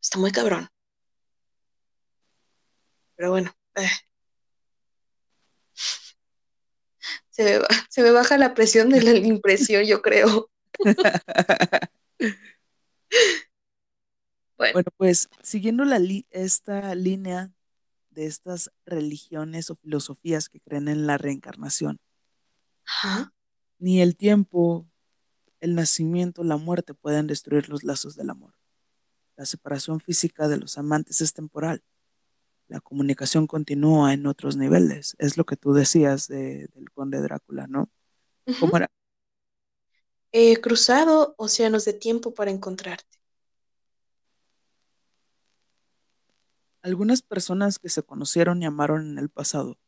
[0.00, 0.68] Está muy cabrón.
[3.16, 3.54] Pero bueno.
[3.76, 3.88] Eh.
[7.30, 10.50] Se, me, se me baja la presión de la impresión, yo creo.
[14.58, 14.82] bueno.
[14.96, 17.52] pues siguiendo la esta línea
[18.10, 21.98] de estas religiones o filosofías que creen en la reencarnación.
[23.78, 24.86] Ni el tiempo,
[25.62, 28.52] el nacimiento, la muerte pueden destruir los lazos del amor.
[29.36, 31.84] La separación física de los amantes es temporal.
[32.66, 35.14] La comunicación continúa en otros niveles.
[35.20, 37.88] Es lo que tú decías del conde Drácula, ¿no?
[38.58, 38.90] ¿Cómo era?
[40.32, 43.18] He cruzado océanos de tiempo para encontrarte.
[46.82, 49.78] Algunas personas que se conocieron y amaron en el pasado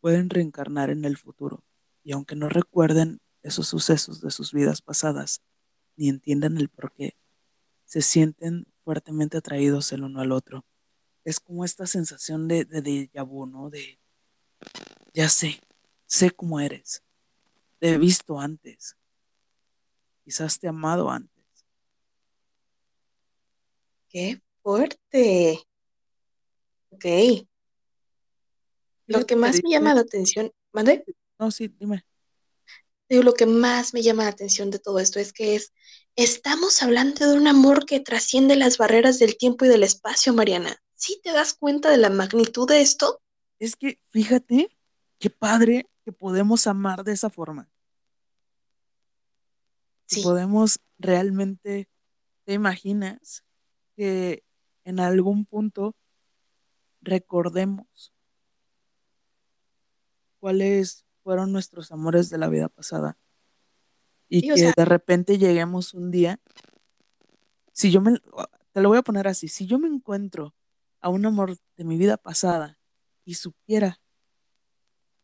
[0.00, 1.62] pueden reencarnar en el futuro,
[2.02, 5.42] y aunque no recuerden esos sucesos de sus vidas pasadas,
[5.96, 7.16] ni entienden el por qué,
[7.84, 10.64] se sienten fuertemente atraídos el uno al otro.
[11.24, 13.70] Es como esta sensación de, de ¿no?
[13.70, 13.98] De,
[15.12, 15.60] ya sé,
[16.06, 17.02] sé cómo eres,
[17.78, 18.96] te he visto antes,
[20.24, 21.30] quizás te he amado antes.
[24.08, 25.60] ¡Qué fuerte!
[26.90, 27.04] Ok.
[29.06, 31.04] Lo que más me llama la atención, ¿mande?
[31.38, 32.04] No, sí, dime
[33.10, 35.72] lo que más me llama la atención de todo esto es que es,
[36.16, 40.76] estamos hablando de un amor que trasciende las barreras del tiempo y del espacio, Mariana.
[40.94, 43.20] ¿Sí te das cuenta de la magnitud de esto?
[43.58, 44.76] Es que, fíjate,
[45.18, 47.68] qué padre que podemos amar de esa forma.
[50.06, 50.22] Sí.
[50.22, 51.88] Podemos realmente,
[52.44, 53.44] ¿te imaginas
[53.96, 54.44] que
[54.84, 55.94] en algún punto
[57.00, 58.12] recordemos
[60.38, 63.18] cuál es fueron nuestros amores de la vida pasada.
[64.28, 66.40] Y que de repente lleguemos un día,
[67.72, 68.18] si yo me,
[68.72, 70.54] te lo voy a poner así, si yo me encuentro
[71.00, 72.78] a un amor de mi vida pasada
[73.24, 74.00] y supiera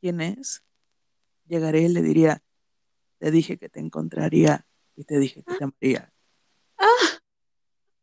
[0.01, 0.65] quién es,
[1.47, 2.43] llegaré y le diría,
[3.19, 6.13] te dije que te encontraría y te dije que te amaría.
[6.79, 7.21] ¡Ah!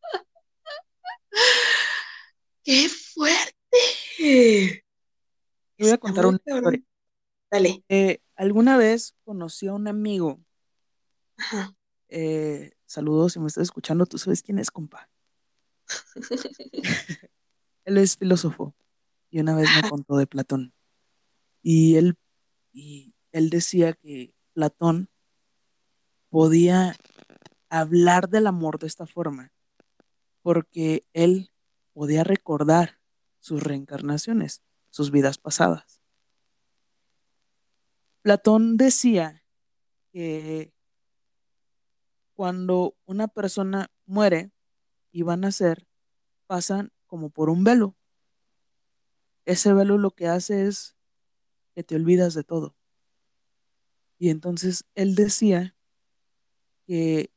[2.64, 3.54] ¡Qué fuerte!
[4.18, 4.84] Te
[5.80, 6.82] voy a contar una historia.
[7.54, 7.84] Dale.
[7.88, 10.44] Eh, alguna vez conocí a un amigo.
[11.38, 11.76] Ajá.
[12.10, 15.08] Eh, saludos, si me estás escuchando, tú sabes quién es, compa.
[17.86, 18.74] él es filósofo
[19.30, 20.74] y una vez me contó de Platón.
[21.62, 22.18] Y él,
[22.72, 25.10] y él decía que Platón
[26.32, 26.96] podía
[27.70, 29.52] hablar del amor de esta forma,
[30.42, 31.52] porque él
[31.94, 33.00] podía recordar
[33.40, 36.03] sus reencarnaciones, sus vidas pasadas.
[38.24, 39.44] Platón decía
[40.14, 40.74] que
[42.36, 44.52] cuando una persona muere
[45.12, 45.86] y va a nacer,
[46.48, 47.98] pasan como por un velo.
[49.44, 50.96] Ese velo lo que hace es
[51.76, 52.78] que te olvidas de todo.
[54.18, 55.76] Y entonces él decía
[56.88, 57.30] que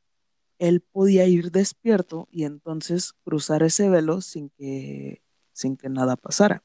[0.57, 5.21] él podía ir despierto y entonces cruzar ese velo sin que,
[5.51, 6.63] sin que nada pasara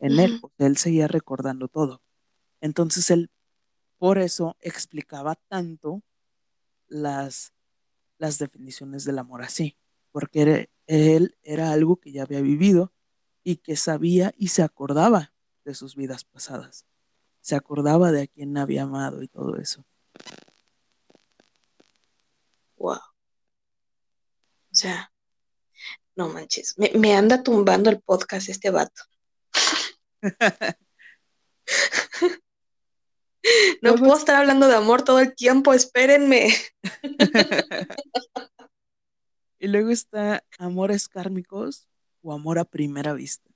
[0.00, 0.40] en él.
[0.58, 2.02] Él seguía recordando todo.
[2.60, 3.30] Entonces él
[4.04, 6.02] por eso explicaba tanto
[6.88, 7.54] las,
[8.18, 9.78] las definiciones del amor así,
[10.12, 12.92] porque él era algo que ya había vivido
[13.42, 15.32] y que sabía y se acordaba
[15.64, 16.84] de sus vidas pasadas.
[17.40, 19.86] se acordaba de a quién había amado y todo eso.
[22.76, 22.96] Wow.
[22.96, 23.00] O
[24.70, 25.10] sea,
[26.14, 29.00] no manches, me, anda tumbando el podcast este vato.
[33.82, 36.54] no puedo estar hablando de amor todo el tiempo, espérenme.
[39.58, 41.88] y luego está amores kármicos
[42.22, 43.50] o amor a primera vista.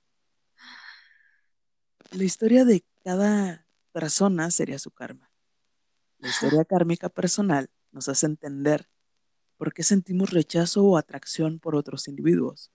[2.11, 5.31] La historia de cada persona sería su karma.
[6.17, 8.89] La historia kármica personal nos hace entender
[9.57, 12.71] por qué sentimos rechazo o atracción por otros individuos.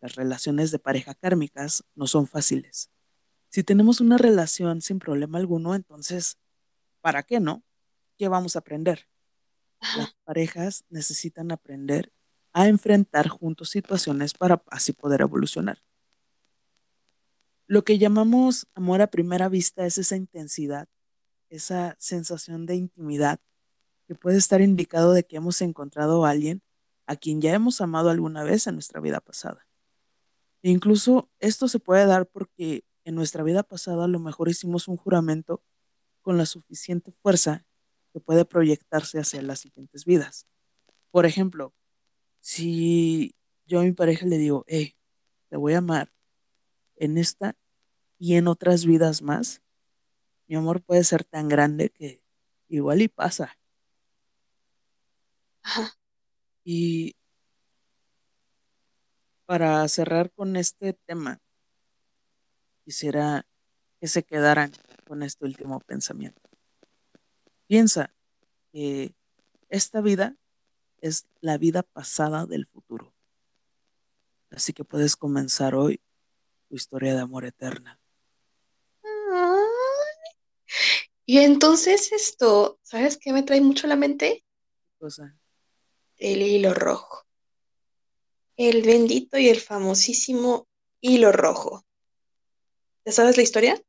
[0.00, 2.90] Las relaciones de pareja kármicas no son fáciles.
[3.52, 6.38] Si tenemos una relación sin problema alguno, entonces,
[7.02, 7.62] ¿para qué no?
[8.16, 9.10] ¿Qué vamos a aprender?
[9.94, 12.14] Las parejas necesitan aprender
[12.54, 15.82] a enfrentar juntos situaciones para así poder evolucionar.
[17.66, 20.88] Lo que llamamos amor a primera vista es esa intensidad,
[21.50, 23.38] esa sensación de intimidad
[24.08, 26.62] que puede estar indicado de que hemos encontrado a alguien
[27.06, 29.66] a quien ya hemos amado alguna vez en nuestra vida pasada.
[30.62, 34.88] E incluso esto se puede dar porque en nuestra vida pasada a lo mejor hicimos
[34.88, 35.62] un juramento
[36.22, 37.64] con la suficiente fuerza
[38.12, 40.46] que puede proyectarse hacia las siguientes vidas.
[41.10, 41.74] Por ejemplo,
[42.40, 43.34] si
[43.66, 44.96] yo a mi pareja le digo, hey,
[45.48, 46.12] te voy a amar
[46.96, 47.56] en esta
[48.18, 49.62] y en otras vidas más,
[50.46, 52.22] mi amor puede ser tan grande que
[52.68, 53.58] igual y pasa.
[56.64, 57.16] Y
[59.46, 61.40] para cerrar con este tema,
[62.84, 63.46] quisiera
[64.00, 64.72] que se quedaran
[65.06, 66.40] con este último pensamiento.
[67.66, 68.12] Piensa
[68.72, 69.14] que
[69.68, 70.36] esta vida
[70.98, 73.12] es la vida pasada del futuro.
[74.50, 76.00] Así que puedes comenzar hoy
[76.68, 77.98] tu historia de amor eterna.
[81.24, 84.44] Y entonces esto, ¿sabes qué me trae mucho a la mente?
[84.98, 85.36] Cosa.
[86.16, 87.24] El hilo rojo.
[88.56, 90.68] El bendito y el famosísimo
[91.00, 91.84] hilo rojo.
[93.04, 93.82] ¿Ya sabes la historia?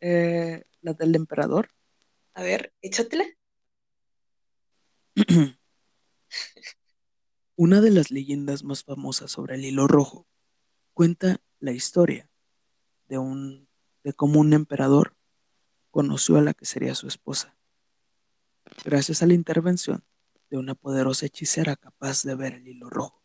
[0.00, 1.70] Eh, la del emperador.
[2.34, 3.24] A ver, échatela.
[7.56, 10.28] Una de las leyendas más famosas sobre el hilo rojo
[10.92, 12.30] cuenta la historia
[13.08, 13.66] de un
[14.04, 15.16] de cómo un emperador
[15.90, 17.56] conoció a la que sería su esposa,
[18.84, 20.04] gracias a la intervención
[20.50, 23.22] de una poderosa hechicera capaz de ver el hilo rojo.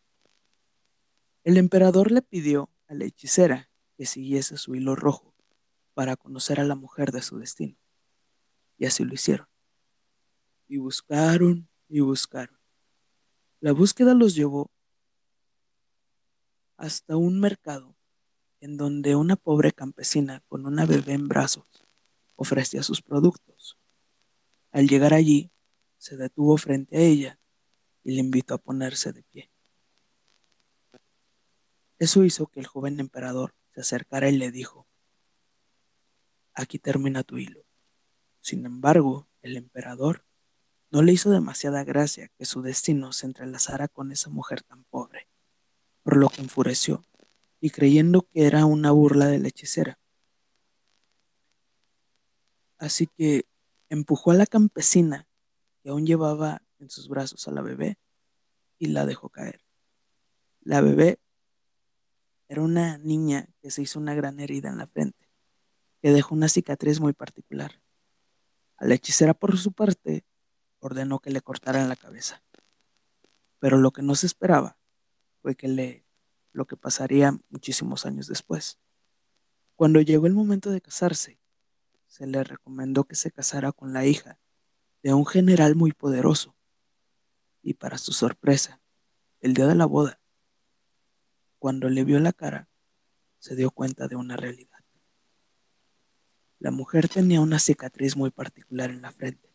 [1.44, 5.34] El emperador le pidió a la hechicera que siguiese su hilo rojo
[5.94, 7.76] para conocer a la mujer de su destino,
[8.78, 9.46] y así lo hicieron.
[10.66, 12.58] Y buscaron y buscaron.
[13.60, 14.70] La búsqueda los llevó
[16.76, 17.96] hasta un mercado
[18.60, 21.66] en donde una pobre campesina con una bebé en brazos
[22.36, 23.78] ofrecía sus productos.
[24.72, 25.50] Al llegar allí,
[25.98, 27.38] se detuvo frente a ella
[28.02, 29.50] y le invitó a ponerse de pie.
[32.04, 34.86] Eso hizo que el joven emperador se acercara y le dijo,
[36.52, 37.64] aquí termina tu hilo.
[38.42, 40.22] Sin embargo, el emperador
[40.90, 45.28] no le hizo demasiada gracia que su destino se entrelazara con esa mujer tan pobre,
[46.02, 47.06] por lo que enfureció
[47.58, 49.98] y creyendo que era una burla de la hechicera.
[52.76, 53.46] Así que
[53.88, 55.26] empujó a la campesina,
[55.82, 57.96] que aún llevaba en sus brazos a la bebé,
[58.78, 59.62] y la dejó caer.
[60.60, 61.18] La bebé
[62.48, 65.28] era una niña que se hizo una gran herida en la frente,
[66.02, 67.80] que dejó una cicatriz muy particular.
[68.76, 70.24] A la hechicera, por su parte,
[70.78, 72.42] ordenó que le cortaran la cabeza.
[73.58, 74.76] Pero lo que no se esperaba
[75.40, 76.04] fue que le
[76.54, 78.78] lo que pasaría muchísimos años después.
[79.74, 81.40] Cuando llegó el momento de casarse,
[82.06, 84.38] se le recomendó que se casara con la hija
[85.02, 86.54] de un general muy poderoso.
[87.60, 88.80] Y para su sorpresa,
[89.40, 90.20] el día de la boda,
[91.64, 92.68] cuando le vio la cara,
[93.38, 94.80] se dio cuenta de una realidad.
[96.58, 99.48] La mujer tenía una cicatriz muy particular en la frente,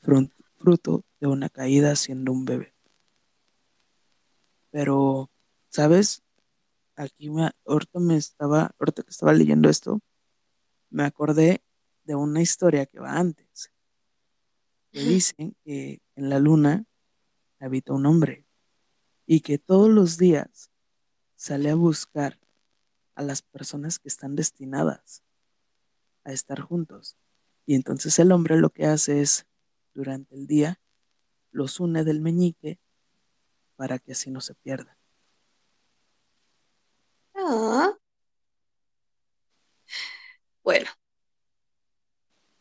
[0.00, 2.74] fruto de una caída siendo un bebé.
[4.70, 5.30] Pero
[5.70, 6.22] ¿Sabes?
[6.94, 10.00] Aquí me, ahorita me estaba, ahorita que estaba leyendo esto,
[10.90, 11.62] me acordé
[12.04, 13.72] de una historia que va antes.
[14.90, 16.84] Que dicen que en la luna
[17.60, 18.45] habita un hombre
[19.26, 20.70] y que todos los días
[21.34, 22.38] sale a buscar
[23.14, 25.22] a las personas que están destinadas
[26.24, 27.16] a estar juntos.
[27.66, 29.46] Y entonces el hombre lo que hace es,
[29.94, 30.80] durante el día,
[31.50, 32.78] los une del meñique
[33.76, 34.96] para que así no se pierdan.
[40.62, 40.90] Bueno,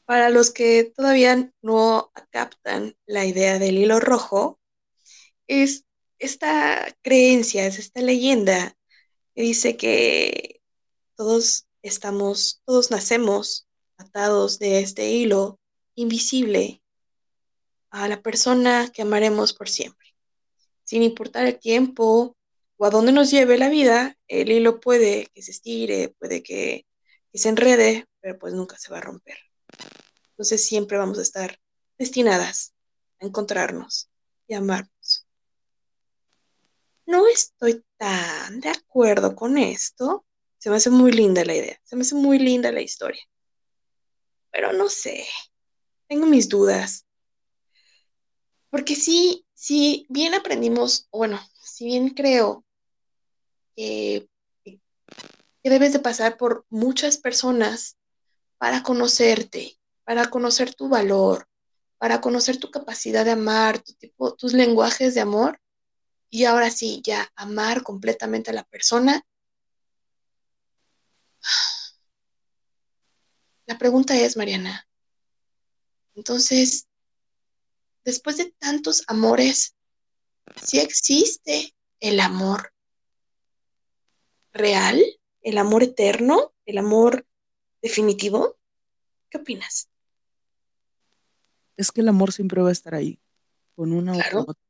[0.05, 4.59] para los que todavía no captan la idea del hilo rojo,
[5.47, 5.85] es
[6.19, 8.77] esta creencia, es esta leyenda
[9.33, 10.61] que dice que
[11.15, 15.59] todos estamos, todos nacemos atados de este hilo
[15.95, 16.81] invisible
[17.89, 20.07] a la persona que amaremos por siempre.
[20.83, 22.35] Sin importar el tiempo
[22.77, 26.85] o a dónde nos lleve la vida, el hilo puede que se estire, puede que,
[27.31, 29.37] que se enrede, pero pues nunca se va a romper.
[30.31, 31.59] Entonces siempre vamos a estar
[31.97, 32.73] destinadas
[33.21, 34.09] a encontrarnos
[34.47, 34.94] y amarnos.
[37.05, 40.25] No estoy tan de acuerdo con esto.
[40.57, 43.21] Se me hace muy linda la idea, se me hace muy linda la historia.
[44.51, 45.25] Pero no sé,
[46.07, 47.05] tengo mis dudas.
[48.69, 52.65] Porque sí, si bien aprendimos, bueno, si bien creo
[53.75, 54.27] que,
[54.63, 54.79] que
[55.69, 57.97] debes de pasar por muchas personas
[58.57, 61.47] para conocerte, para conocer tu valor,
[61.97, 65.59] para conocer tu capacidad de amar, tu tipo, tus lenguajes de amor.
[66.29, 69.25] Y ahora sí, ya amar completamente a la persona.
[73.67, 74.87] La pregunta es, Mariana,
[76.15, 76.87] entonces,
[78.05, 79.75] después de tantos amores,
[80.63, 82.73] ¿sí existe el amor
[84.53, 85.03] real,
[85.41, 87.27] el amor eterno, el amor
[87.81, 88.57] definitivo?
[89.29, 89.89] ¿Qué opinas?
[91.75, 93.19] Es que el amor siempre va a estar ahí,
[93.75, 94.45] con una claro.
[94.47, 94.64] otra.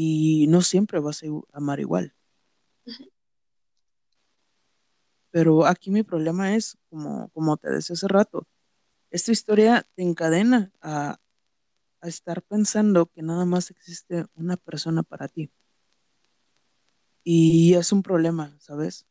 [0.00, 2.14] Y no siempre vas a amar igual.
[5.32, 8.46] Pero aquí mi problema es, como, como te decía hace rato,
[9.10, 11.18] esta historia te encadena a,
[12.00, 15.50] a estar pensando que nada más existe una persona para ti.
[17.24, 19.04] Y es un problema, ¿sabes?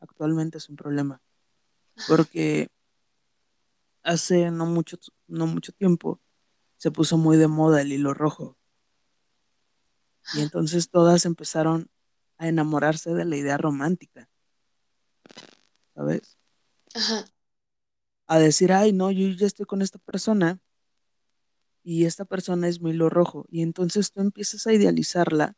[0.00, 1.22] Actualmente es un problema.
[2.08, 2.68] Porque
[4.02, 6.20] hace no mucho, no mucho tiempo
[6.76, 8.58] se puso muy de moda el hilo rojo.
[10.34, 11.88] Y entonces todas empezaron
[12.38, 14.28] a enamorarse de la idea romántica.
[15.94, 16.36] ¿Sabes?
[16.94, 17.24] Ajá.
[18.28, 20.60] A decir, ay, no, yo ya estoy con esta persona
[21.84, 23.46] y esta persona es mi hilo rojo.
[23.48, 25.56] Y entonces tú empiezas a idealizarla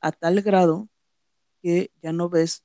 [0.00, 0.88] a tal grado
[1.62, 2.64] que ya no ves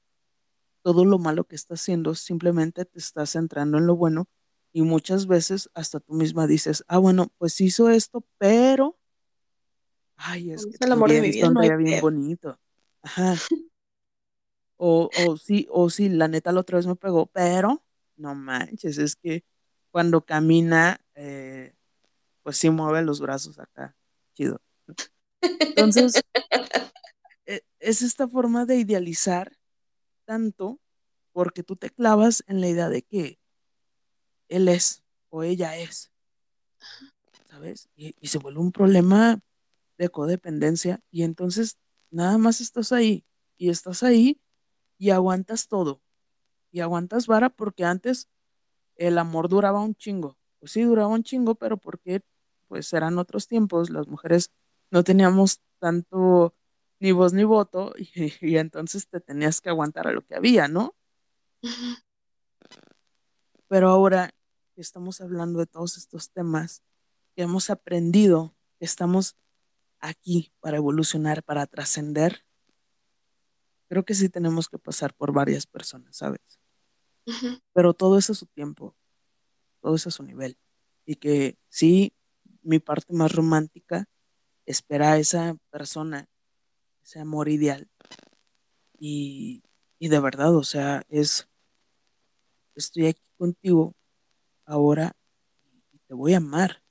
[0.84, 4.28] todo lo malo que está haciendo, simplemente te estás centrando en lo bueno
[4.74, 8.98] y muchas veces hasta tú misma dices, ah, bueno, pues hizo esto, pero,
[10.18, 12.60] ay, es que el amor de mi vida no bien bonito.
[13.02, 13.36] Ajá.
[14.78, 17.84] o, o sí, o sí, la neta la otra vez me pegó, pero,
[18.16, 19.44] no manches, es que
[19.92, 21.74] cuando camina, eh,
[22.44, 23.96] pues sí mueve los brazos acá,
[24.34, 24.62] chido.
[25.42, 26.22] Entonces,
[27.46, 29.58] e, es esta forma de idealizar
[30.26, 30.80] tanto
[31.32, 33.40] porque tú te clavas en la idea de que
[34.50, 36.12] él es o ella es,
[37.50, 37.90] ¿sabes?
[37.96, 39.40] Y, y, se vuelve un problema
[39.98, 41.78] de codependencia y entonces
[42.12, 43.26] nada más estás ahí
[43.58, 44.40] y estás ahí
[44.98, 46.02] y aguantas todo.
[46.72, 48.30] Y aguantas vara porque antes
[48.96, 52.22] el amor duraba un chingo, pues sí duraba un chingo, pero porque
[52.68, 54.52] pues eran otros tiempos, las mujeres
[54.92, 56.54] no teníamos tanto
[57.00, 60.68] ni voz ni voto y, y entonces te tenías que aguantar a lo que había,
[60.68, 60.96] ¿no?
[63.68, 64.32] Pero ahora
[64.76, 66.84] que estamos hablando de todos estos temas,
[67.36, 69.36] que hemos aprendido, que estamos
[70.00, 72.46] aquí para evolucionar, para trascender,
[73.88, 76.42] creo que sí tenemos que pasar por varias personas, ¿sabes?
[77.26, 77.62] Uh -huh.
[77.74, 78.96] Pero todo es a su tiempo,
[79.82, 80.58] todo es a su nivel.
[81.06, 82.14] Y que sí,
[82.62, 84.08] mi parte más romántica
[84.66, 86.28] espera a esa persona,
[87.04, 87.88] ese amor ideal.
[89.00, 89.64] Y,
[90.00, 91.48] y de verdad, o sea, es,
[92.76, 93.96] estoy aquí contigo
[94.66, 95.16] ahora
[95.92, 96.84] y te voy a amar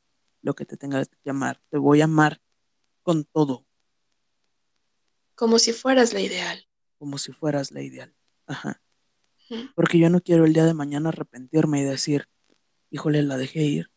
[0.43, 2.41] lo que te tenga que amar, te voy a amar
[3.07, 3.65] con todo.
[5.37, 6.67] Como si fueras la ideal.
[6.99, 8.13] Como si fueras la ideal.
[8.47, 8.83] Ajá.
[9.77, 12.29] Porque yo no quiero el día de mañana arrepentirme y decir,
[12.91, 13.91] híjole, la dejé ir.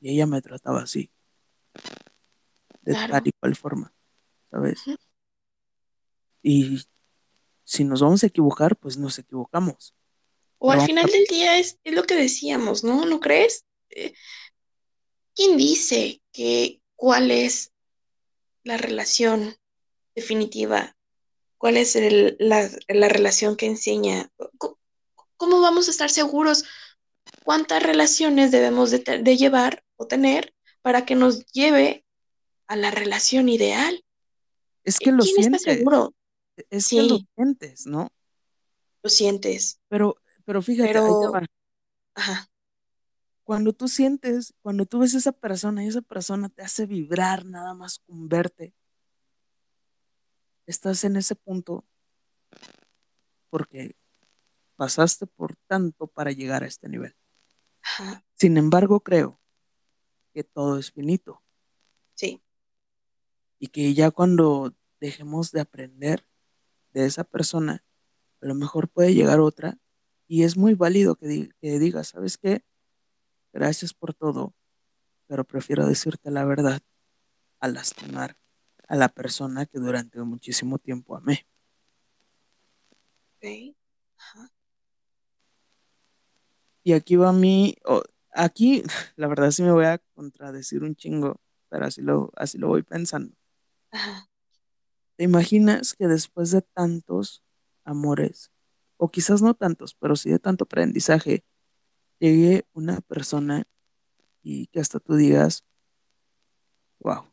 [0.00, 1.12] Y ella me trataba así.
[2.82, 3.12] De Claro.
[3.12, 3.94] tal y cual forma.
[4.50, 4.80] ¿Sabes?
[6.42, 6.84] Y
[7.62, 9.94] si nos vamos a equivocar, pues nos equivocamos.
[10.58, 13.06] O al final del día es, es lo que decíamos, ¿no?
[13.06, 13.64] ¿No crees?
[13.90, 14.12] Eh,
[15.36, 17.73] ¿Quién dice que cuál es
[18.64, 19.56] la relación
[20.14, 20.96] definitiva?
[21.58, 24.30] ¿Cuál es el- la, la relación que enseña?
[24.58, 24.78] ¿Cómo,
[25.36, 26.64] cómo vamos a estar seguros
[27.44, 32.04] cuántas relaciones debemos de, llevar o tener para que nos lleve
[32.66, 34.04] a la relación ideal?
[34.84, 36.14] es que lo ¿Quién está sientes, seguro?
[36.70, 38.08] es que lo sientes, ¿no?
[39.02, 41.46] lo sientes, Pero, pero fíjate, ahí te va.
[42.14, 42.48] Ajá.
[43.44, 47.44] Cuando tú sientes, cuando tú ves a esa persona y esa persona te hace vibrar
[47.44, 48.74] nada más con verte,
[50.66, 51.84] estás en ese punto
[53.50, 53.96] porque
[54.76, 57.14] pasaste por tanto para llegar a este nivel.
[58.34, 59.38] Sin embargo, creo
[60.32, 61.42] que todo es finito.
[62.14, 62.42] Sí.
[63.58, 66.26] Y que ya cuando dejemos de aprender
[66.92, 67.84] de esa persona,
[68.40, 69.78] a lo mejor puede llegar otra
[70.26, 72.64] y es muy válido que, que digas, ¿sabes qué?
[73.54, 74.52] Gracias por todo,
[75.28, 76.82] pero prefiero decirte la verdad
[77.60, 78.36] a lastimar
[78.88, 81.46] a la persona que durante muchísimo tiempo amé.
[86.82, 87.76] Y aquí va mi,
[88.32, 88.82] aquí
[89.16, 92.82] la verdad sí me voy a contradecir un chingo, pero así lo, así lo voy
[92.82, 93.36] pensando.
[95.14, 97.44] ¿Te imaginas que después de tantos
[97.84, 98.50] amores,
[98.96, 101.44] o quizás no tantos, pero sí de tanto aprendizaje,
[102.18, 103.64] llegue una persona
[104.42, 105.64] y que hasta tú digas,
[107.00, 107.24] wow,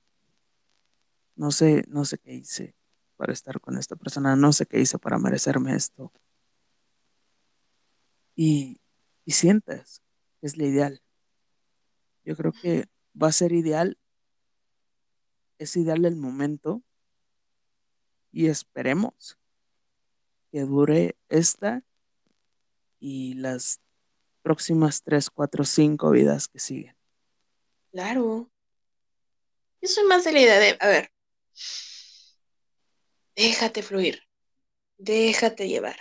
[1.35, 2.75] no sé, no sé qué hice
[3.17, 6.11] para estar con esta persona, no sé qué hice para merecerme esto.
[8.35, 8.79] Y,
[9.25, 10.01] y sientes
[10.39, 11.01] que es lo ideal.
[12.23, 12.87] Yo creo que
[13.21, 13.97] va a ser ideal,
[15.57, 16.81] es ideal el momento
[18.31, 19.37] y esperemos
[20.51, 21.83] que dure esta
[22.99, 23.79] y las
[24.41, 26.95] próximas tres, cuatro, cinco vidas que siguen.
[27.91, 28.49] Claro.
[29.81, 31.11] Yo soy más de la idea de, a ver,
[33.35, 34.21] déjate fluir,
[34.97, 35.97] déjate llevar.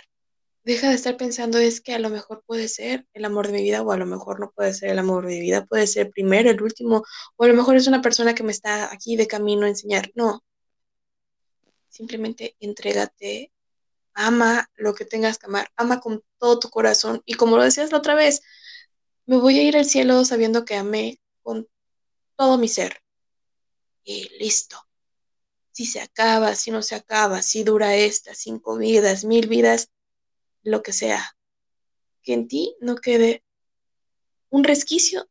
[0.63, 3.63] Deja de estar pensando es que a lo mejor puede ser el amor de mi
[3.63, 6.11] vida o a lo mejor no puede ser el amor de mi vida, puede ser
[6.11, 7.03] primero, el último,
[7.35, 10.11] o a lo mejor es una persona que me está aquí de camino a enseñar.
[10.13, 10.43] No.
[11.89, 13.50] Simplemente entrégate,
[14.13, 17.91] ama lo que tengas que amar, ama con todo tu corazón y como lo decías
[17.91, 18.41] la otra vez,
[19.25, 21.67] me voy a ir al cielo sabiendo que amé con
[22.35, 23.01] todo mi ser.
[24.03, 24.77] Y listo.
[25.71, 29.89] Si se acaba, si no se acaba, si dura esta, cinco vidas, mil vidas,
[30.63, 31.37] lo que sea.
[32.23, 33.43] Que en ti no quede
[34.49, 35.29] un resquicio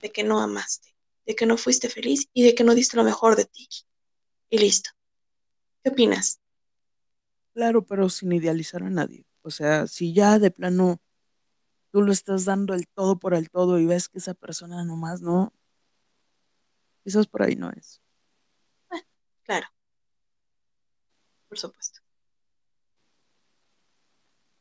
[0.00, 0.94] de que no amaste,
[1.26, 3.68] de que no fuiste feliz y de que no diste lo mejor de ti.
[4.48, 4.90] Y listo.
[5.82, 6.41] ¿Qué opinas?
[7.54, 9.26] Claro, pero sin idealizar a nadie.
[9.42, 11.00] O sea, si ya de plano
[11.90, 15.20] tú lo estás dando el todo por el todo y ves que esa persona nomás
[15.20, 15.52] no,
[17.04, 18.00] quizás por ahí no es.
[18.90, 19.00] Ah,
[19.44, 19.66] claro.
[21.48, 22.00] Por supuesto.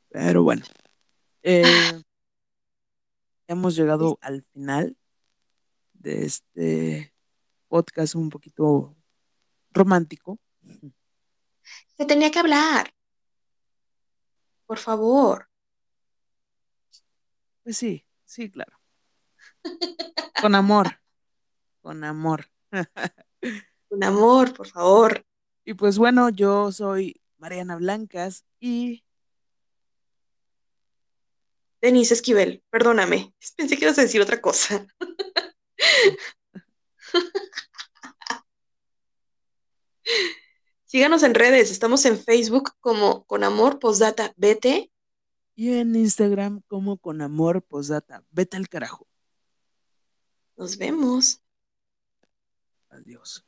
[0.10, 0.66] Pero bueno,
[1.42, 1.64] eh,
[3.48, 4.98] hemos llegado al final
[5.94, 7.14] de este
[7.70, 8.98] podcast un poquito
[9.72, 10.38] romántico.
[12.02, 12.92] Se tenía que hablar.
[14.66, 15.48] Por favor.
[17.62, 18.82] Pues sí, sí, claro.
[20.42, 21.00] Con amor.
[21.80, 22.50] Con amor.
[23.88, 25.24] Con amor, por favor.
[25.64, 29.06] Y pues bueno, yo soy Mariana Blancas y...
[31.82, 33.32] Denise Esquivel, perdóname.
[33.56, 34.88] Pensé que ibas a decir otra cosa.
[40.92, 44.92] Síganos en redes, estamos en Facebook como Con Amor Postdata Vete.
[45.56, 48.26] Y en Instagram como Con Amor Postdata.
[48.30, 49.08] Vete al carajo.
[50.58, 51.42] Nos vemos.
[52.90, 53.46] Adiós.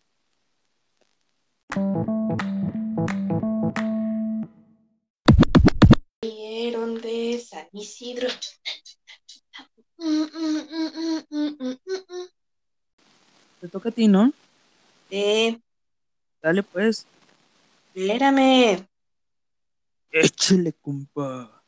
[6.22, 8.30] Vieron de San Isidro.
[13.60, 14.32] Te toca a ti, ¿no?
[15.10, 15.62] Sí.
[16.42, 17.06] Dale pues.
[17.96, 18.88] Espérame.
[20.12, 21.64] Échale, compa.